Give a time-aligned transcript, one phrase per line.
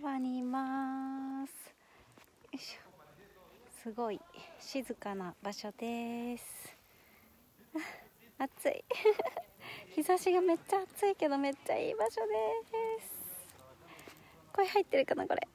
[0.00, 1.50] 川にいます。
[1.50, 2.88] よいしょ。
[3.82, 4.20] すごい
[4.60, 6.76] 静かな場所です。
[8.38, 8.84] 暑い。
[9.94, 13.12] 日差しがめっちゃ暑いけどめっちゃいい場所です。
[14.52, 15.48] 声入ってるかなこれ。